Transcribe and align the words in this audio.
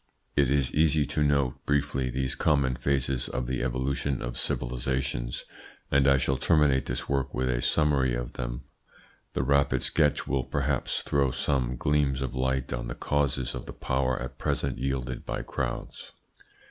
It 0.35 0.49
is 0.49 0.73
easy 0.73 1.05
to 1.05 1.21
note 1.21 1.63
briefly 1.67 2.09
these 2.09 2.33
common 2.33 2.75
phases 2.75 3.29
of 3.29 3.45
the 3.45 3.61
evolution 3.61 4.19
of 4.19 4.35
civilisations, 4.39 5.43
and 5.91 6.07
I 6.07 6.17
shall 6.17 6.37
terminate 6.37 6.87
this 6.87 7.07
work 7.07 7.35
with 7.35 7.47
a 7.51 7.61
summary 7.61 8.15
of 8.15 8.33
them. 8.33 8.63
This 9.35 9.43
rapid 9.43 9.83
sketch 9.83 10.25
will 10.25 10.45
perhaps 10.45 11.03
throw 11.03 11.29
some 11.29 11.75
gleams 11.77 12.23
of 12.23 12.33
light 12.33 12.73
on 12.73 12.87
the 12.87 12.95
causes 12.95 13.53
of 13.53 13.67
the 13.67 13.73
power 13.73 14.19
at 14.19 14.39
present 14.39 14.77
wielded 14.77 15.23
by 15.23 15.43
crowds. 15.43 16.11